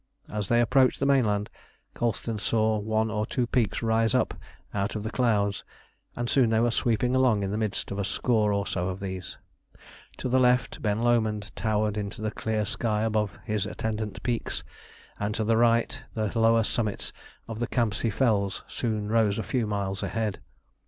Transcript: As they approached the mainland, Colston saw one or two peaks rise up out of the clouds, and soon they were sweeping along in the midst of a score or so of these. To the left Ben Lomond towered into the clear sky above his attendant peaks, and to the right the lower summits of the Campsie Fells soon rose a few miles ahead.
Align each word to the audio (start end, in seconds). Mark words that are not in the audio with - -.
As 0.33 0.47
they 0.47 0.61
approached 0.61 0.99
the 0.99 1.05
mainland, 1.05 1.51
Colston 1.93 2.39
saw 2.39 2.79
one 2.79 3.11
or 3.11 3.23
two 3.23 3.45
peaks 3.45 3.83
rise 3.83 4.15
up 4.15 4.33
out 4.73 4.95
of 4.95 5.03
the 5.03 5.11
clouds, 5.11 5.63
and 6.15 6.27
soon 6.27 6.49
they 6.49 6.59
were 6.59 6.71
sweeping 6.71 7.13
along 7.13 7.43
in 7.43 7.51
the 7.51 7.57
midst 7.59 7.91
of 7.91 7.99
a 7.99 8.03
score 8.03 8.51
or 8.51 8.65
so 8.65 8.87
of 8.87 8.99
these. 8.99 9.37
To 10.17 10.27
the 10.27 10.39
left 10.39 10.81
Ben 10.81 11.03
Lomond 11.03 11.55
towered 11.55 11.97
into 11.97 12.19
the 12.19 12.31
clear 12.31 12.65
sky 12.65 13.03
above 13.03 13.37
his 13.45 13.67
attendant 13.67 14.23
peaks, 14.23 14.63
and 15.19 15.35
to 15.35 15.43
the 15.43 15.55
right 15.55 16.01
the 16.15 16.31
lower 16.35 16.63
summits 16.63 17.13
of 17.47 17.59
the 17.59 17.67
Campsie 17.67 18.09
Fells 18.09 18.63
soon 18.65 19.07
rose 19.07 19.37
a 19.37 19.43
few 19.43 19.67
miles 19.67 20.01
ahead. 20.01 20.39